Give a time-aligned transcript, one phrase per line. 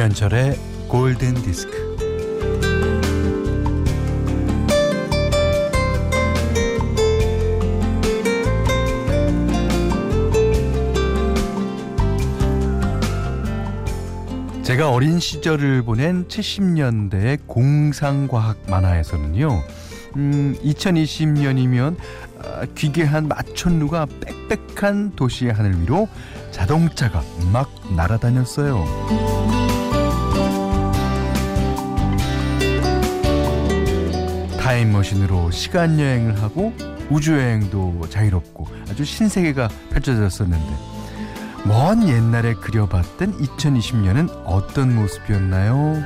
[0.00, 0.56] 김현철의
[0.88, 1.96] 골든 디스크.
[14.62, 19.62] 제가 어린 시절을 보낸 70년대의 공상과학 만화에서는요,
[20.16, 21.96] 음, 2020년이면
[22.42, 24.06] 아, 기괴한 마천루가
[24.48, 26.08] 빽빽한 도시의 하늘 위로
[26.52, 29.59] 자동차가 막 날아다녔어요.
[34.70, 36.72] 타임머신으로 시간 여행을 하고
[37.10, 40.76] 우주 여행도 자유롭고 아주 신세계가 펼쳐졌었는데
[41.64, 45.96] 먼 옛날에 그려봤던 2020년은 어떤 모습이었나요?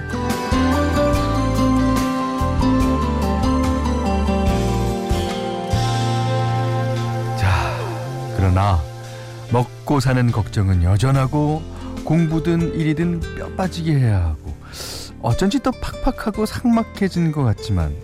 [7.37, 7.77] 자,
[8.39, 8.81] 그러나
[9.53, 11.62] 먹고 사는 걱정은 여전하고
[12.06, 14.55] 공부든 일이든 뼈 빠지게 해야 하고
[15.21, 17.95] 어쩐지 또 팍팍하고 삭막해진 것 같지만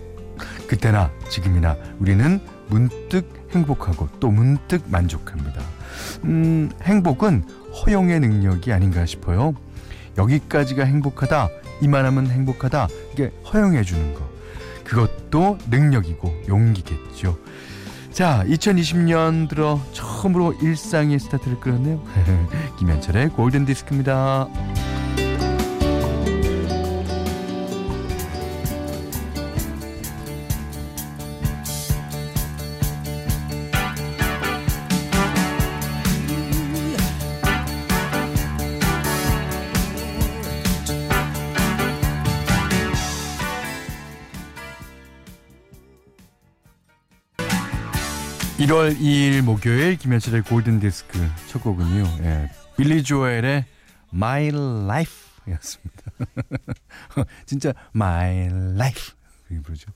[0.70, 5.60] 그때나 지금이나 우리는 문득 행복하고 또 문득 만족합니다.
[6.22, 7.42] 음, 행복은
[7.74, 9.56] 허용의 능력이 아닌가 싶어요.
[10.16, 11.48] 여기까지가 행복하다,
[11.80, 14.20] 이만하면 행복하다, 이게 허용해 주는 거.
[14.84, 17.36] 그것도 능력이고 용기겠죠.
[18.12, 22.00] 자, 2020년 들어 처음으로 일상의 스타트를 끌었네요.
[22.78, 24.46] 김현철의 골든 디스크입니다.
[48.60, 52.04] (1월 2일) 목요일 김현철의 골든 디스크 첫 곡은요.
[52.24, 53.64] 예, 빌리 조엘의
[54.12, 56.02] My Life였습니다.
[57.46, 59.14] 진짜 My Life
[59.48, 59.90] 이렇게 부르죠.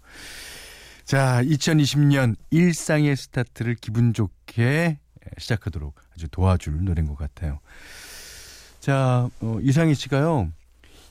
[1.04, 4.98] 자 2020년 일상의 스타트를 기분 좋게
[5.36, 7.60] 시작하도록 아주 도와줄 노래인 것 같아요.
[8.80, 10.50] 자 어, 이상희 씨가요.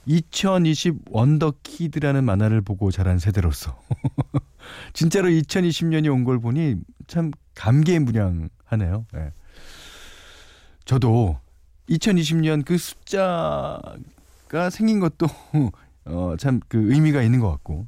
[0.05, 3.79] 2020 원더키드라는 만화를 보고 자란 세대로서.
[4.93, 6.75] 진짜로 2020년이 온 걸 보니
[7.07, 9.05] 참 감개무량하네요.
[9.13, 9.31] 네.
[10.85, 11.39] 저도
[11.89, 15.27] 2020년 그 숫자가 생긴 것도
[16.05, 17.87] 어, 참 그 의미가 있는 것 같고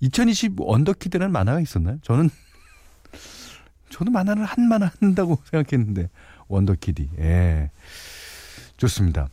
[0.00, 1.98] 2020 원더키드라는 만화가 있었나요?
[2.02, 2.28] 저는
[3.90, 6.08] 저도 만화를 한 만화 한다고 생각했는데
[6.48, 7.70] 원더키디 예
[8.76, 9.28] 좋습니다.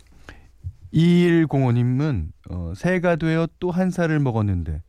[0.94, 4.82] 2105님은 어, 새해가 되어 또 한 살을 먹었는데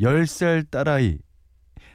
[0.00, 1.18] 10살 딸아이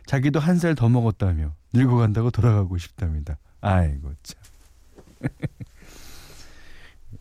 [0.05, 3.37] 자기도 한 살 더 먹었다며 늙어간다고 돌아가고 싶답니다.
[3.61, 4.39] 아이고 참.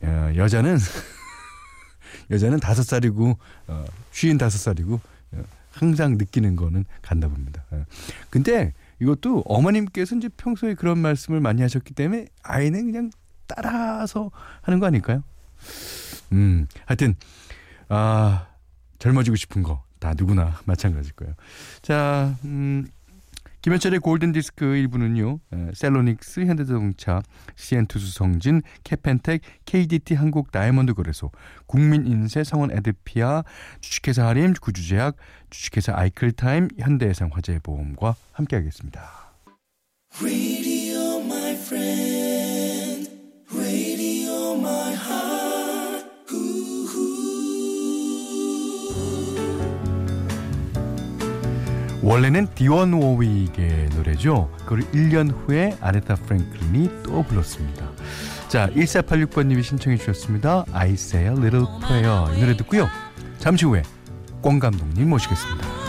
[0.04, 0.78] 야, 여자는
[2.30, 3.38] 여자는 다섯 살이고
[3.68, 5.00] 어, 쉬인 다섯 살이고
[5.32, 7.64] 어, 항상 느끼는 거는 간다 봅니다.
[7.70, 7.84] 어.
[8.30, 13.10] 근데 이것도 어머님께서 이제 평소에 그런 말씀을 많이 하셨기 때문에 아이는 그냥
[13.46, 14.30] 따라서
[14.62, 15.22] 하는 거 아닐까요?
[16.32, 17.14] 음, 하여튼
[17.88, 18.48] 아
[18.98, 21.34] 젊어지고 싶은 거 다 누구나 마찬가지일 거예요.
[21.82, 22.86] 자, 음,
[23.66, 25.40] 김현철의 골든 디스크 1부는요.
[25.74, 27.20] 셀로닉스, 현대자동차,
[27.56, 31.32] CN투수 성진, 캐펜텍, KDT 한국 다이아몬드 거래소,
[31.66, 33.42] 국민인세, 성원 에드피아,
[33.80, 35.16] 주식회사 하림, 구주제약,
[35.50, 39.32] 주식회사 아이클타임, 현대해상 화재보험과 함께하겠습니다.
[52.06, 54.48] 원래는 디원 워윅의 노래죠.
[54.58, 57.90] 그걸 1년 후에 아레타 프랭클린이 또 불렀습니다.
[58.46, 60.64] 자, 1486번님이 신청해 주셨습니다.
[60.72, 62.32] I say a little prayer.
[62.36, 62.88] 이 노래 듣고요.
[63.40, 63.82] 잠시 후에
[64.40, 65.85] 권 감독님 모시겠습니다.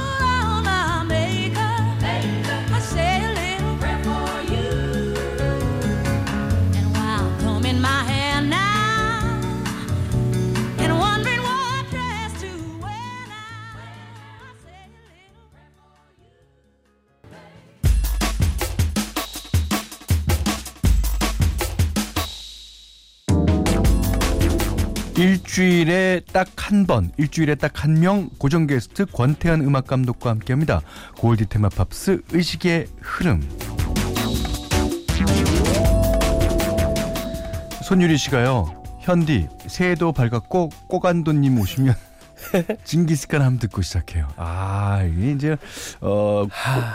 [25.57, 30.81] 일주일에 딱 한 번, 일주일에 딱 한 명 고정 게스트 권태현 음악 감독과 함께 합니다.
[31.17, 33.41] 골디 테마 팝스 의식의 흐름.
[37.83, 38.71] 손유리 씨가요.
[39.01, 41.95] 현디 새해도 밝았고 꼬간도님 오시면
[42.85, 44.27] 징기스칸 한번 듣고 시작해요.
[44.35, 45.57] 아 이게 이제
[46.01, 46.45] 어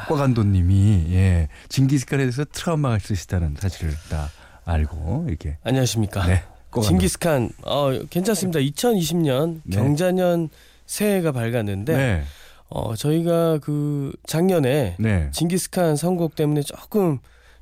[0.06, 4.28] 꼬간도님이 예 징기스칸에 대해서 트라우마가 있으시다는 사실을 다
[4.66, 6.26] 알고 이렇게 안녕하십니까.
[6.26, 6.44] 네.
[6.72, 6.88] 꼬간도.
[6.88, 8.58] 징기스칸 어 괜찮습니다.
[8.58, 9.76] 2020년 네.
[9.76, 10.48] 경자년
[10.86, 12.22] 새해가 밝았는데 네.
[12.68, 15.28] 어 저희가 그 작년에 네.
[15.32, 17.18] 징기스칸 선곡 때문에 조금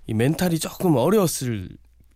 [0.06, 1.68] 이 멘탈이 조금 어려웠을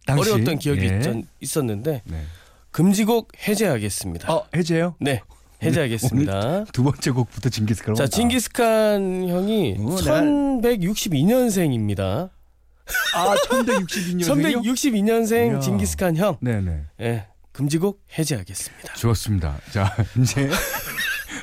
[0.07, 0.31] 당시?
[0.31, 1.01] 어려웠던 기억이 예.
[1.01, 2.23] 있, 있었는데 네.
[2.71, 4.33] 금지곡 해제하겠습니다.
[4.33, 4.95] 어, 해제요?
[5.01, 5.21] 네,
[5.63, 6.65] 해제하겠습니다.
[6.73, 7.95] 두 번째 곡부터 징기스칸.
[7.95, 12.31] 자, 징기스칸 형이 어, 내가- 1162년생입니다.
[13.15, 14.63] 아, 1162년생이요?
[14.63, 15.61] 1162년생 이야.
[15.61, 16.37] 징기스칸 형.
[16.41, 16.85] 네, 네.
[17.01, 17.27] 예.
[17.53, 18.95] 금지곡 해제하겠습니다.
[18.95, 19.57] 좋습니다.
[19.73, 20.51] 자, 이제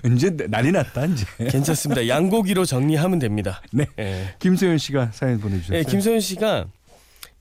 [0.05, 1.25] 이제 난리 났다 이제.
[1.49, 2.07] 괜찮습니다.
[2.07, 3.61] 양고기로 정리하면 됩니다.
[3.71, 3.85] 네.
[3.99, 4.35] 예.
[4.39, 5.77] 김소연 씨가 사연 보내주셨어요.
[5.79, 6.65] 예, 김소연 씨가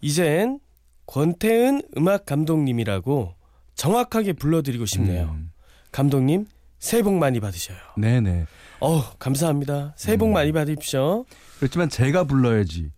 [0.00, 0.60] 이젠
[1.06, 3.34] 권태은 음악 감독님이라고
[3.74, 5.30] 정확하게 불러드리고 싶네요.
[5.34, 5.50] 음,
[5.90, 6.46] 감독님
[6.78, 7.76] 새해 복 많이 받으셔요.
[7.96, 8.46] 네네.
[8.80, 9.94] 어 감사합니다.
[9.96, 10.32] 새해 복 음.
[10.34, 11.24] 많이 받으십시오.
[11.58, 12.92] 그렇지만 제가 불러야지.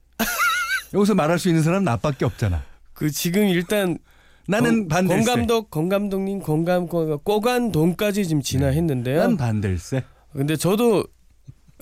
[0.95, 2.63] 여기서 말할 수 있는 사람은 나밖에 없잖아.
[2.93, 3.99] 그 지금 일단
[4.47, 5.25] 나는 권- 반댈세.
[5.25, 9.19] 권 감독, 권 감독님, 권감, 권 꼬간돈까지 지금 진화했는데요.
[9.21, 10.03] 난 반댈세.
[10.33, 11.05] 근데 저도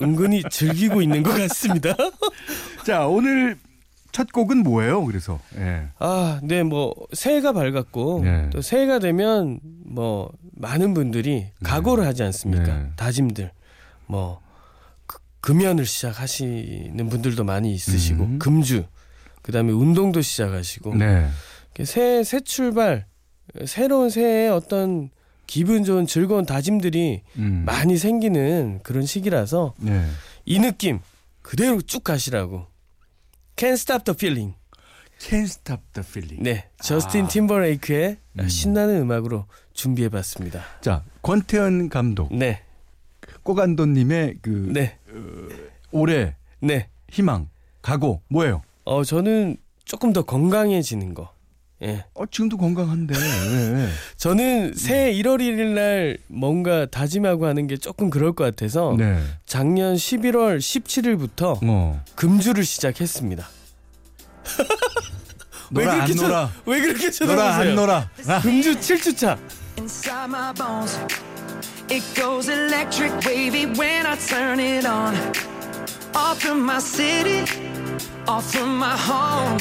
[0.02, 1.94] 은근히 즐기고 있는 것 같습니다.
[2.86, 3.58] 자, 오늘
[4.12, 5.04] 첫 곡은 뭐예요?
[5.04, 5.88] 그래서 예.
[5.98, 8.50] 아, 네, 뭐 새해가 밝았고 네.
[8.50, 12.64] 또 새해가 되면 뭐 많은 분들이 각오를 하지 않습니까?
[12.78, 12.90] 네.
[12.96, 13.52] 다짐들,
[14.06, 14.40] 뭐
[15.06, 18.38] 그- 금연을 시작하시는 분들도 많이 있으시고 음.
[18.40, 18.84] 금주,
[19.42, 21.28] 그다음에 운동도 시작하시고 네.
[21.84, 23.06] 새, 새 출발,
[23.66, 25.10] 새로운 새해에 어떤
[25.46, 27.62] 기분 좋은 즐거운 다짐들이 음.
[27.66, 30.06] 많이 생기는 그런 시기라서 네.
[30.44, 31.00] 이 느낌
[31.42, 32.66] 그대로 쭉 가시라고.
[33.56, 34.54] Can't Stop the Feeling.
[35.20, 36.42] Can't stop the feeling.
[36.42, 37.28] 네, 저스틴 아.
[37.28, 38.48] 팀버레이크의 음.
[38.48, 40.64] 신나는 음악으로 준비해봤습니다.
[40.80, 42.62] 자, 권태현 감독, 네,
[43.42, 44.98] 꼬간도님의 그 네,
[45.92, 46.88] 올해 네.
[47.10, 47.50] 희망,
[47.82, 48.62] 각오 뭐예요?
[48.90, 51.30] 어 저는 조금 더 건강해지는 거.
[51.82, 53.14] 예, 어, 지금도 건강한데.
[53.16, 53.88] 왜?
[54.18, 59.16] 저는 새해 1월 1일 날 뭔가 다짐하고 하는 게 조금 그럴 것 같아서 네.
[59.46, 62.02] 작년 11월 17일부터 어.
[62.16, 63.48] 금주를 시작했습니다.
[65.72, 66.50] 왜 놀아 안 그렇게 쳐- 놀아.
[66.66, 67.74] 왜 그렇게 놀아 안 쳐다보세요?
[67.76, 68.10] 놀아.
[68.26, 68.40] 아.
[68.40, 69.38] 금주 7주차.
[69.78, 70.98] inside my bones.
[71.88, 75.14] It goes electric wavy when I turn it on.
[76.16, 77.44] Off from my city,
[78.26, 79.58] off from my home.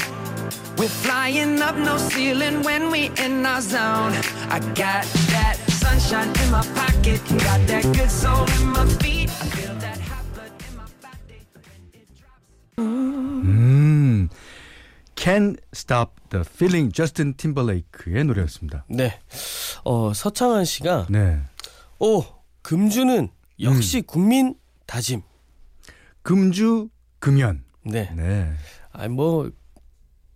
[0.77, 4.13] We're flying up no ceiling when we in our zone.
[4.49, 5.03] I got
[5.33, 9.29] that sunshine in my pocket, got that good soul in my feet.
[9.29, 12.77] I feel that hot blood in my body when it drops.
[12.77, 14.29] 음.
[15.15, 18.85] Can't stop the feeling 저스틴 팀벌레이크의 노래였습니다.
[18.89, 19.19] 네.
[19.83, 21.41] 어, 서창한 씨가 네.
[21.99, 22.23] 오,
[22.61, 23.27] 금주는
[23.61, 25.23] 역시 국민 다짐.
[26.21, 26.87] 금주
[27.19, 27.65] 금연.
[27.83, 28.11] 네.
[28.15, 28.51] 네.
[28.91, 29.49] 아, 뭐,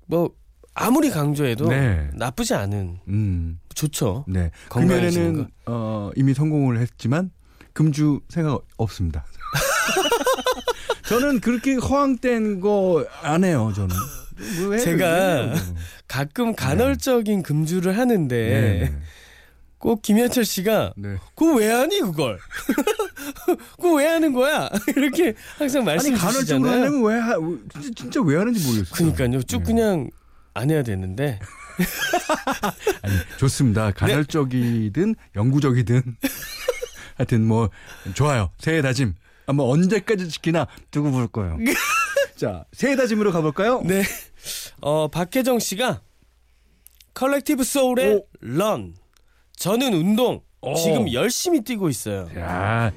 [0.08, 0.32] 뭐,
[0.74, 2.10] 아무리 강조해도 네.
[2.14, 3.60] 나쁘지 않은, 음.
[3.76, 4.26] 좋죠.
[4.28, 4.50] 네.
[4.70, 7.32] 금연에는 어, 이미 성공을 했지만
[7.74, 9.26] 금주 생각 없습니다.
[11.08, 13.96] 저는 그렇게 허황된 거 안 해요, 저는.
[14.70, 15.54] 왜, 제가 왜,
[16.08, 18.36] 가끔 간헐적인 금주를 하는데,
[18.90, 18.96] 네.
[19.84, 21.18] 꼭 김현철 씨가, 네.
[21.36, 22.40] 그거 왜 하니, 그걸?
[23.76, 24.70] 그거 왜 하는 거야?
[24.96, 26.72] 이렇게 항상 아니 말씀 간헐적으로 주시잖아요.
[26.72, 27.36] 하려면 왜 하,
[27.74, 29.14] 진짜, 진짜 왜 하는지 모르겠어요.
[29.14, 29.44] 그러니까요.
[29.44, 29.64] 쭉 네.
[29.66, 30.10] 그냥
[30.54, 31.38] 안 해야 되는데.
[33.04, 33.92] 아니, 좋습니다.
[33.92, 36.16] 간헐적이든 영구적이든
[37.18, 37.70] 하여튼 뭐
[38.14, 38.52] 좋아요.
[38.60, 39.16] 새해 다짐.
[39.48, 41.58] 아마 언제까지 지키나 두고 볼 거예요.
[42.38, 43.82] 자, 새해 다짐으로 가볼까요?
[43.84, 44.04] 네.
[44.80, 46.00] 어, 박혜정 씨가
[47.16, 48.26] Collective Soul의 오.
[48.40, 48.96] Run.
[49.58, 50.42] 저는 운동.
[50.62, 50.76] 오.
[50.76, 52.28] 지금 열심히 뛰고 있어요.
[52.38, 52.92] 야,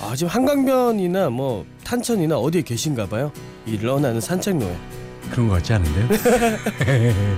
[0.00, 3.30] 아, 지금 한강변이나 뭐 탄천이나 어디에 계신가 봐요.
[3.66, 4.76] 이 run하는 산책로에.
[5.30, 6.08] 그런 것 같지 않은데요?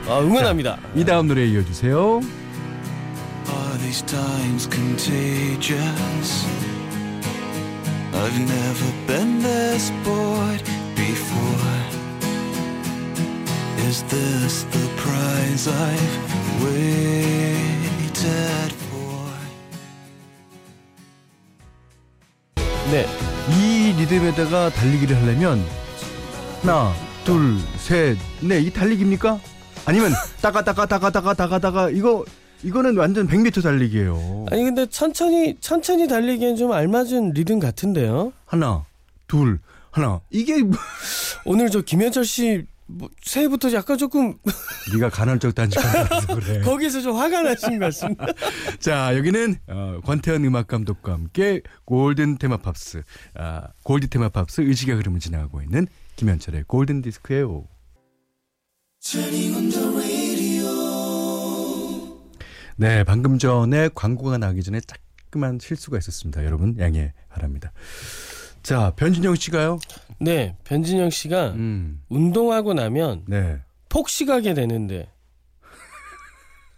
[0.09, 0.79] 아, 응원합니다.
[0.95, 2.21] 이 다음 노래 이어주세요.
[3.47, 6.47] Are these times contagious?
[8.15, 10.63] I've never been this bored
[10.95, 11.75] before.
[13.87, 17.74] Is this the prize I've waited
[18.29, 19.31] for?
[22.91, 23.07] 네.
[23.51, 25.63] 이 리듬에다가 달리기를 하려면
[26.63, 26.93] 하나,
[27.25, 29.39] 둘, 셋, 네, 이 달리기입니까?
[29.87, 32.25] 아니면 따가 따가 따가 따가 따가 따가 이거
[32.63, 34.47] 이거는 완전 100m 달리기예요.
[34.51, 38.33] 아니 근데 천천히 천천히 달리기엔 좀 알맞은 리듬 같은데요.
[38.47, 38.87] 하나,
[39.29, 39.59] 둘,
[39.91, 40.21] 하나.
[40.31, 40.79] 이게 뭐-
[41.45, 44.37] 오늘 저 김현철 씨 뭐, 새해부터 약간 조금
[44.93, 46.61] 네가 간헐적 단식한다서 그래.
[46.65, 48.27] 거기서 좀 화가 나신 것 같습니다.
[48.79, 53.03] 자 여기는 어, 권태은 음악 감독과 함께 골든 테마 팝스,
[53.35, 55.87] 아, 골디 테마 팝스 의식의 흐름을 진행하고 있는
[56.17, 57.67] 김현철의 골든 디스크예요.
[62.77, 66.45] 네, 방금 전에 광고가 나기 전에 자꾸만 실수가 있었습니다.
[66.45, 67.73] 여러분 양해 바랍니다.
[68.65, 69.79] 자, 변진영 씨가요?
[70.19, 73.61] 네, 변진영 씨가 음, 운동하고 나면 네.
[73.91, 75.13] 폭식하게 되는데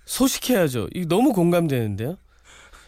[0.05, 0.89] 소식해야죠.
[0.95, 2.17] 이거 너무 공감되는데요.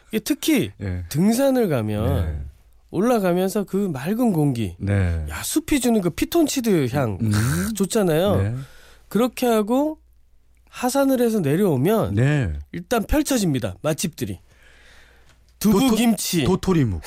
[0.09, 1.05] 이게 특히 예.
[1.11, 2.45] 등산을 가면 네.
[2.91, 5.25] 올라가면서 그 맑은 공기, 네.
[5.31, 7.33] 야 숲이 주는 그 피톤치드 향 음,
[7.77, 8.37] 좋잖아요.
[8.43, 8.55] 네.
[9.09, 10.01] 그렇게 하고
[10.71, 12.53] 하산을 해서 내려오면 네.
[12.73, 13.77] 일단 펼쳐집니다.
[13.83, 14.41] 맛집들이
[15.61, 17.01] 두부 도토- 김치, 도토리묵,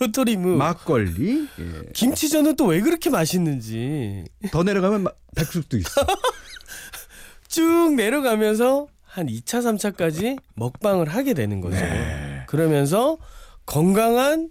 [0.00, 1.46] 도토리묵, 막걸리.
[1.58, 1.92] 예.
[1.92, 5.88] 김치전은 또 왜 그렇게 맛있는지 더 내려가면 마- 백숙도 있어.
[7.48, 11.76] 쭉 내려가면서 한 2차, 3차까지 먹방을 하게 되는 거죠.
[11.76, 12.44] 네.
[12.46, 13.18] 그러면서
[13.66, 14.50] 건강한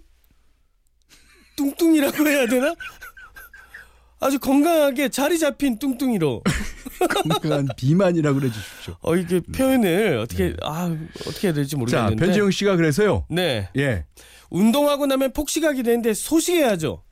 [1.56, 2.74] 뚱뚱이라고 해야 되나?
[4.20, 6.42] 아주 건강하게 자리 잡힌 뚱뚱이로.
[7.40, 8.96] 건강한 비만이라고 그래 주십시오.
[9.00, 10.94] 어 이게 표현을 어떻게 아
[11.26, 12.16] 어떻게 해야 될지 자, 모르겠는데.
[12.16, 13.24] 변지영 씨가 그래서요.
[13.30, 13.70] 네.
[13.78, 14.04] 예.
[14.50, 17.02] 운동하고 나면 폭식하게 되는데 소식해야죠.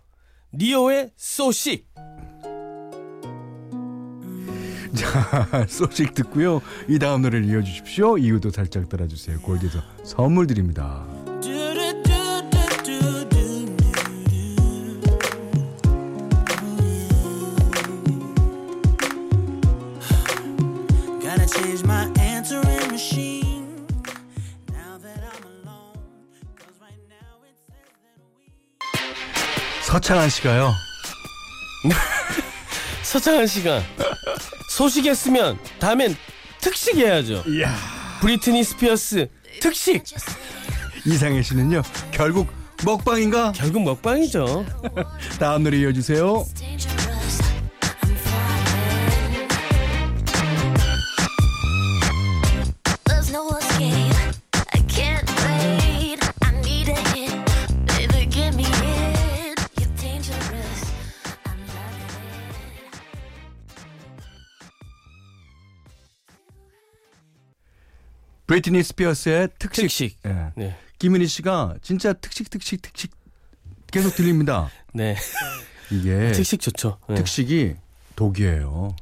[0.52, 1.86] 리오의 소식.
[4.94, 6.60] 자, 소식 듣고요.
[6.88, 8.18] 이 다음 노래를 이어주십시오.
[8.18, 9.40] 이유도 살짝 따라주세요.
[9.40, 11.06] 골드에서 선물 드립니다.
[30.08, 30.74] 서창한 씨가요.
[33.04, 33.82] 서창한 씨가
[34.70, 36.16] 소식했으면 다음엔
[36.62, 37.44] 특식 해야죠.
[37.46, 37.76] 이야.
[38.22, 39.28] 브리트니 스피어스
[39.60, 40.02] 특식.
[41.04, 41.82] 이상해 씨는요.
[42.10, 42.48] 결국
[42.86, 43.52] 먹방인가?
[43.52, 44.64] 결국 먹방이죠.
[45.38, 46.42] 다음 노래 이어주세요.
[68.58, 69.82] 브리트니 스피어스의 Toxic.
[69.82, 70.18] Toxic.
[70.26, 70.52] 예.
[70.56, 70.76] 네.
[70.98, 73.12] 김은희 씨가 진짜 폭식 폭식 폭식
[73.90, 74.68] 계속 들립니다.
[74.92, 75.16] 네.
[75.90, 76.98] 이게 폭식 좋죠.
[77.08, 77.14] 네.
[77.14, 77.74] 폭식이
[78.16, 78.96] 독이에요.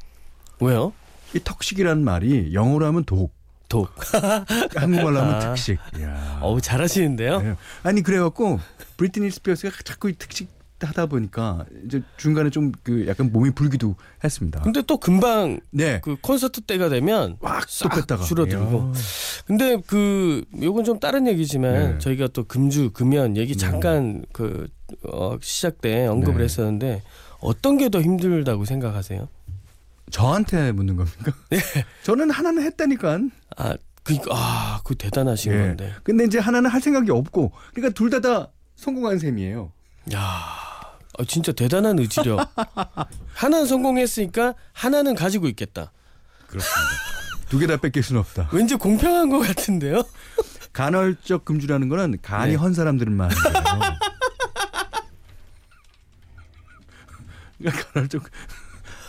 [0.61, 0.93] 왜요?
[1.35, 3.33] 이 Toxic이라는 말이 영어로 하면 독,
[3.69, 3.91] 독.
[4.77, 5.41] 한국말로 하면 아.
[5.41, 5.79] 폭식.
[5.99, 6.39] 이야.
[6.43, 7.41] 어우 잘하시는데요.
[7.41, 7.55] 네.
[7.83, 8.61] 아니 그래갖고
[8.99, 10.49] 브리트니 스피어스가 자꾸 이 폭식
[10.87, 14.61] 하다 보니까 이제 중간에 좀 그 약간 몸이 불기도 했습니다.
[14.63, 16.01] 근데 또 금방 네.
[16.03, 18.93] 그 콘서트 때가 되면 꽉또 싹 뺐다가 줄어들고.
[19.47, 21.99] 근데 그 요건 좀 다른 얘기지만 네.
[21.99, 24.69] 저희가 또 금주 금연 얘기 잠깐 그
[25.05, 26.45] 어, 시작 때 언급을 네.
[26.45, 27.03] 했었는데
[27.41, 29.29] 어떤 게 더 힘들다고 생각하세요?
[30.11, 31.33] 저한테 묻는 겁니까?
[31.51, 31.59] 네.
[32.05, 33.21] 저는 하나는 했다니까.
[33.57, 35.59] 아, 그니까 아, 그 대단하신 예.
[35.59, 35.93] 건데.
[36.05, 39.73] 근데 이제 하나는 할 생각이 없고, 그러니까 둘 다 다 성공한 셈이에요.
[40.15, 40.21] 야,
[41.19, 42.41] 아, 진짜 대단한 의지력.
[43.35, 45.93] 하나는 성공했으니까 하나는 가지고 있겠다.
[46.47, 46.91] 그렇습니다.
[47.49, 48.49] 두 개 다 뺏길 수는 없다.
[48.53, 50.03] 왠지 공평한 것 같은데요?
[50.73, 52.57] 간헐적 금주라는 거는 간이 네.
[52.57, 53.31] 헌 사람들만.
[57.59, 58.23] 그러니까 간헐적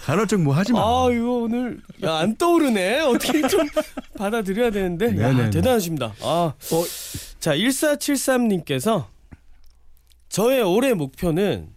[0.06, 0.80] 간헐적 뭐 하지 마.
[0.80, 3.02] 아, 이거 오늘 야, 안 떠오르네.
[3.02, 3.68] 어떻게 좀
[4.18, 5.20] 받아들여야 되는데.
[5.22, 5.50] 야.
[5.50, 6.14] 대단하십니다.
[6.22, 6.26] 아.
[6.26, 6.56] 어.
[7.42, 9.08] 자, 1473님께서
[10.30, 11.70] 저의 올해 목표는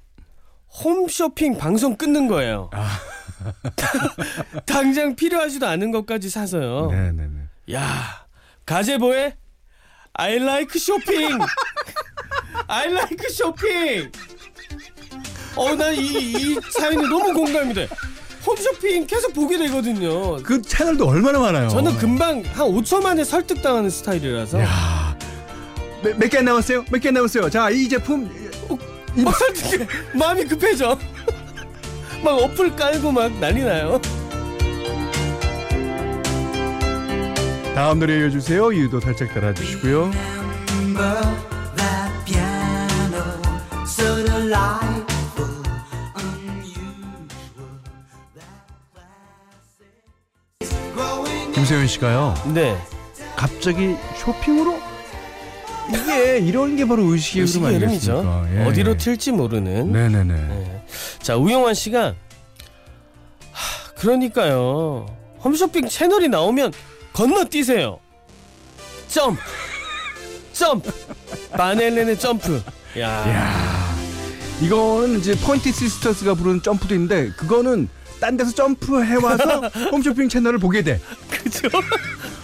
[0.73, 2.71] 홈쇼핑 방송 끊는 거예요.
[2.73, 2.99] 아.
[4.67, 6.91] 당장 필요하지도 않은 것까지 사서요.
[6.91, 7.29] 네네네.
[7.73, 8.27] 야,
[8.67, 9.37] 가제보에
[10.12, 11.39] I like 쇼핑.
[12.69, 14.11] I like 쇼핑.
[15.57, 17.89] 어, 난이이 사연이 너무 공감이 돼.
[18.47, 20.37] 홈쇼핑 계속 보게 되거든요.
[20.43, 21.69] 그 채널도 얼마나 많아요.
[21.69, 25.19] 저는 금방 한 5초 만에 설득당하는 스타일이라서 야.
[26.19, 26.85] 몇개 남았어요?
[26.91, 27.50] 몇 개 남았어요?
[27.50, 28.50] 자, 이 제품
[29.17, 30.99] 막 설득해 마음이 급해져.
[32.23, 34.00] 막 어플 깔고 막 난리 나요.
[37.75, 38.73] 다음 노래 이어주세요.
[38.73, 40.11] 이유도 살짝 따라주시고요.
[51.55, 52.35] 김세현 씨가요.
[52.55, 52.76] 네.
[53.37, 54.89] 갑자기 쇼핑으로
[55.94, 58.12] 이게 이런 게 바로 의식의 흐름 의식의 흐름이죠.
[58.18, 58.49] 아니겠습니까?
[58.54, 58.64] 예.
[58.68, 59.92] 어디로 튈지 모르는.
[59.92, 60.35] 네네네.
[60.35, 60.85] 네.
[61.23, 62.14] 자 우영환 씨가
[63.52, 65.06] 하, 그러니까요
[65.44, 66.73] 홈쇼핑 채널이 나오면
[67.12, 67.99] 건너뛰세요
[69.09, 69.40] 점프
[70.52, 70.90] 점프
[71.57, 72.62] Van Halen의 Jump
[72.99, 73.94] 야, 야
[74.61, 77.88] 이거는 이제 Pointer Sisters가 부르는 Jump도 있는데 그거는
[78.20, 81.00] 딴 데서 점프해 와서 홈쇼핑 채널을 보게 돼.
[81.30, 81.68] 그죠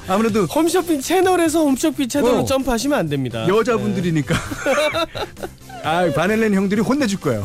[0.08, 2.44] 아무래도 홈쇼핑 채널에서 홈쇼핑 채널로 어.
[2.44, 3.46] 점프하시면 안 됩니다.
[3.48, 4.34] 여자분들이니까.
[5.82, 7.42] 아, 바넬렌 형들이 혼내줄 거예요.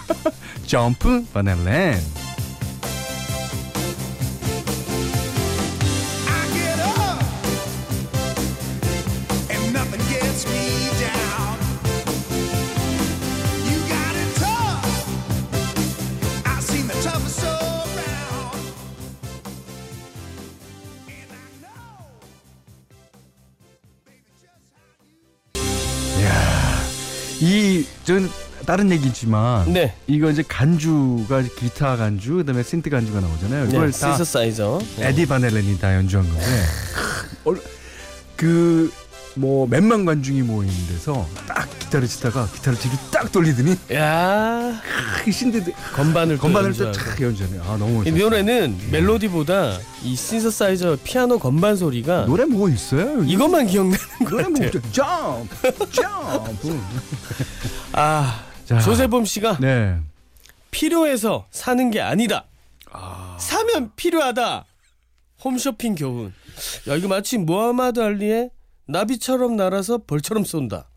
[0.66, 1.98] 점프 바넬렌.
[28.66, 29.72] 다른 얘기지만.
[29.72, 29.94] 네.
[30.06, 33.64] 이거 이제 간주가 기타 간주, 그다음에 synth 간주가 나오잖아요.
[33.64, 34.80] 네, 이걸 다 시서사이저.
[34.98, 35.08] 네.
[35.08, 36.44] 에디 바넬렌이 다 연주한 건데
[38.36, 46.36] 그뭐 몇만 관중이 모이는 데서 딱 기타를 치다가 기타를 뒤로 딱 돌리더니 야크 신데드 건반을
[46.36, 47.10] 또 건반을 또 연주하고.
[47.10, 47.58] 탁 연주하네.
[47.60, 48.16] 아 너무 이 멋있어.
[48.16, 53.22] 노래는 멜로디보다 이 신서사이저 피아노 건반 소리가 노래 뭐 있어요?
[53.24, 53.98] 이것만 기억나는
[54.28, 54.70] 노래 것 뭐?
[54.92, 56.80] 점프 점프.
[57.92, 58.78] 아 자.
[58.78, 59.98] 조세범 씨가 네.
[60.70, 62.46] 필요해서 사는 게 아니다.
[63.36, 64.64] 사면 필요하다.
[65.42, 66.32] 홈쇼핑 교훈.
[66.88, 68.50] 야 이거 마치 무하마드 알리의
[68.86, 70.88] 나비처럼 날아서 벌처럼 쏜다.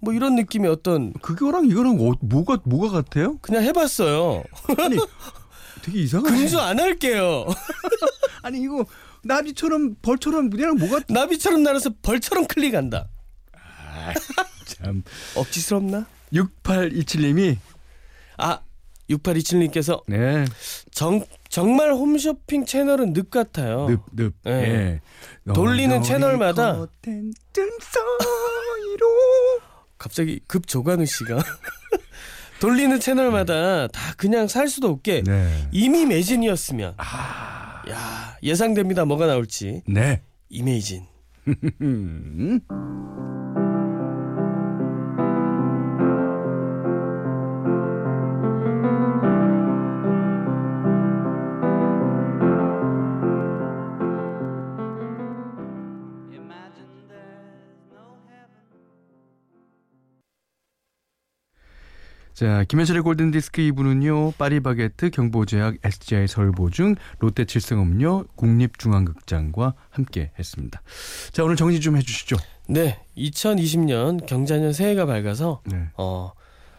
[0.00, 3.36] 뭐 이런 느낌의 어떤 그거랑 이거랑 어, 뭐가 뭐가 같아요?
[3.42, 4.42] 그냥 해봤어요.
[4.78, 4.96] 아니
[5.84, 6.38] 되게 이상하네.
[6.38, 7.44] 금수 안 할게요.
[8.42, 8.86] 아니 이거
[9.24, 13.08] 나비처럼 벌처럼 무대랑 뭐가 나비처럼 날아서 벌처럼 클릭한다.
[14.64, 15.02] 참.
[15.36, 16.06] 억지스럽나?
[16.32, 17.56] 6827님이
[18.38, 18.60] 아
[19.10, 20.44] 6827님께서 네.
[20.90, 23.88] 정 정말 홈쇼핑 채널은 늪 같아요.
[23.88, 24.34] 늪, 늪.
[24.44, 24.52] 네.
[24.52, 25.00] 예.
[25.52, 26.86] 돌리는 채널마다
[29.98, 31.42] 갑자기 급 조관우 씨가
[32.60, 35.68] 돌리는 채널마다 다 그냥 살 수도 없게 네.
[35.72, 37.82] 이미 매진이었으면 아.
[37.90, 40.22] 야 예상됩니다 뭐가 나올지 네.
[40.48, 41.04] 이메이진
[62.40, 70.80] 자, 김현철의 골든디스크 2부는요, 파리바게트, 경보제약, SGI 설보중, 롯데 칠성음료, 국립중앙극장과 함께 했습니다.
[71.32, 72.36] 자, 오늘 정리 좀 해주시죠.
[72.66, 75.88] 네 2020년 경자년 새해가 밝아서 네.
[75.98, 76.32] 어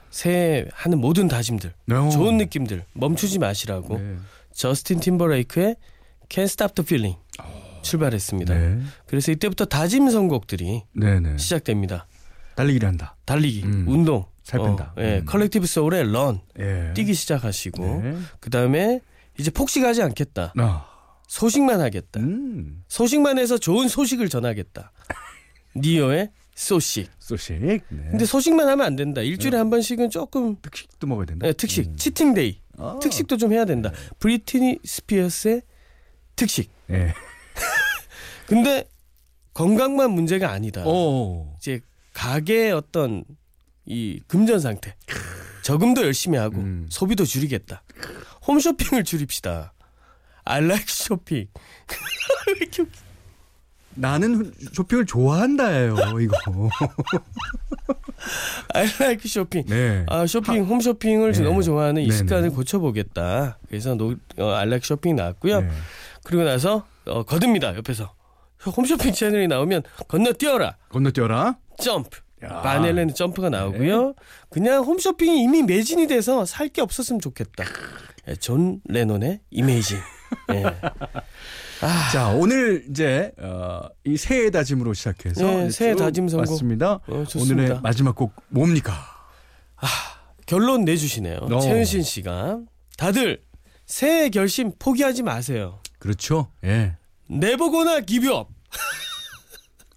[0.10, 2.10] 새해 하는 모든 다짐들 네.
[2.10, 4.16] 좋은 느낌들 멈추지 마시라고 네.
[4.54, 5.76] 저스틴 팀버레이크의
[6.28, 7.20] Can't Stop the Feeling
[7.84, 8.52] 출발했습니다.
[8.52, 8.82] 네.
[9.06, 11.38] 그래서 이때부터 다짐 선곡들이 네네.
[11.38, 12.08] 시작됩니다.
[12.56, 13.16] 달리기를 한다.
[13.26, 13.86] 달리기, 음.
[13.88, 14.94] 운동, 살 뺀다.
[14.98, 15.26] 어, 예, 음.
[15.26, 16.92] Collective Soul의 Run 예.
[16.94, 18.18] 뛰기 시작하시고 네.
[18.42, 19.00] 그 다음에
[19.40, 20.54] 이제 폭식하지 않겠다.
[20.58, 20.88] 아.
[21.28, 22.20] 소식만 하겠다.
[22.20, 22.84] 음.
[22.90, 24.92] 소식만 해서 좋은 소식을 전하겠다.
[25.78, 27.10] 니오의 소식.
[27.20, 27.58] 소식.
[27.60, 27.80] 네.
[27.88, 29.22] 근데 소식만 하면 안 된다.
[29.22, 31.48] 일주일에 한 번씩은 조금 특식도 먹어야 된다.
[31.48, 31.96] 예, 특식, 음.
[31.96, 32.60] 치팅데이.
[32.78, 33.00] 아.
[33.02, 33.94] 특식도 좀 해야 된다.
[34.20, 35.62] 브리트니 스피어스의
[36.36, 36.70] 특식.
[36.90, 37.14] 예.
[38.48, 38.84] 근데
[39.54, 40.86] 건강만 문제가 아니다.
[40.86, 41.56] 오.
[41.58, 41.80] 이제
[42.14, 43.24] 가게의 어떤
[43.86, 44.96] 이 금전 상태.
[45.64, 46.88] 저금도 열심히 하고 음.
[46.90, 47.84] 소비도 줄이겠다.
[48.48, 49.74] 홈쇼핑을 줄입시다.
[50.46, 51.48] I like 웃기-
[53.94, 56.38] 나는 쇼핑을 좋아한다예요, 이거.
[58.74, 59.66] I like 쇼핑.
[59.66, 60.06] 네.
[60.08, 61.42] 아 쇼핑 홈쇼핑을 네.
[61.44, 62.18] 너무 좋아하는 이 네네.
[62.18, 63.60] 습관을 고쳐보겠다.
[63.68, 65.62] 그래서 노, 어, I like 쇼핑 나왔고요.
[65.62, 65.70] 네.
[66.24, 68.14] 그리고 나서 어, 거듭니다 옆에서
[68.66, 70.78] 홈쇼핑 채널이 나오면 건너뛰어라.
[70.90, 71.58] 건너뛰어라.
[71.80, 72.22] 점프.
[72.44, 72.62] 야.
[72.62, 74.14] Van Halen의 Jump가 나오고요.
[74.50, 77.64] 그냥 홈쇼핑이 이미 매진이 돼서 살 게 없었으면 좋겠다.
[78.28, 79.98] 예, 존 레논의 Imagine.
[80.54, 80.64] 예.
[82.14, 86.52] 자, 오늘 이제 어, 이 새해 다짐으로 시작해서 네, 새해 쭉 다짐 선곡.
[86.52, 87.00] 왔습니다.
[87.08, 87.26] 어.
[87.36, 88.94] 오늘의 마지막 곡 뭡니까?
[90.46, 91.38] 결론 내주시네요.
[91.42, 91.60] 어.
[91.60, 92.60] 최은신 씨가
[92.98, 93.42] 다들
[93.86, 95.80] 새해 결심 포기하지 마세요.
[96.00, 96.52] 그렇죠.
[96.64, 96.96] 예.
[97.28, 98.50] Never gonna give you up.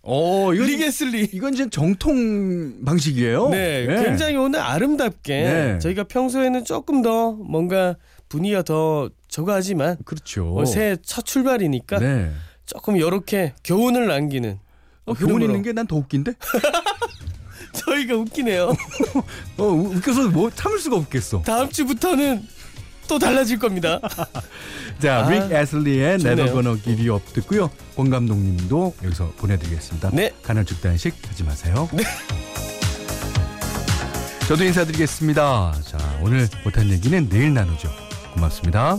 [0.07, 1.31] 어, 이건 리게슬리.
[1.33, 3.49] 이건 이제 정통 방식이에요.
[3.49, 4.05] 네, 예.
[4.05, 5.79] 굉장히 오늘 아름답게 네.
[5.79, 7.97] 저희가 평소에는 조금 더 뭔가
[8.29, 10.55] 분위기가 더 저거하지만 그렇죠.
[10.57, 12.31] 어, 새해 첫 출발이니까 네.
[12.67, 14.59] 조금 이렇게 교훈을 남기는
[15.07, 15.45] 어, 교훈 흐름으로.
[15.47, 16.35] 있는 게 난 더 웃긴데?
[17.75, 18.73] 저희가 웃기네요.
[19.59, 21.43] 어, 우- 웃겨서 뭐 참을 수가 없겠어.
[21.43, 22.43] 다음 주부터는
[23.09, 24.01] 또 달라질 겁니다.
[25.01, 26.14] 자, 아, 릭 애슬리의.
[26.14, 27.71] Never Gonna Give You Up 듣고요.
[27.97, 30.11] 권 감독님도 여기서 보내드리겠습니다.
[30.12, 30.33] 네.
[30.43, 31.88] 간헐적 단식 하지 마세요.
[31.93, 32.03] 네.
[34.49, 35.75] 저도 인사드리겠습니다.
[35.87, 37.88] 자, 오늘 못한 얘기는 내일 나누죠.
[38.35, 38.99] 고맙습니다.